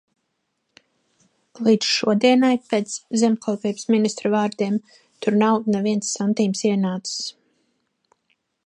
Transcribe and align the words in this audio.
Līdz 1.67 1.89
šodienai, 1.97 2.51
pēc 2.71 2.95
zemkopības 3.25 3.87
ministra 3.97 4.33
vārdiem, 4.37 4.81
tur 5.25 5.41
nav 5.45 5.71
neviens 5.77 6.13
santīms 6.19 6.67
ienācis. 6.73 7.23